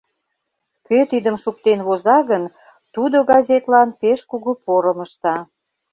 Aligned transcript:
Кӧ 0.87 0.97
тидым 1.11 1.35
шуктен 1.43 1.79
воза 1.87 2.17
гын, 2.29 2.43
тудо 2.93 3.17
газетлан 3.31 3.89
пеш 3.99 4.19
кугу 4.29 4.51
порым 4.63 4.97
ышта. 5.05 5.35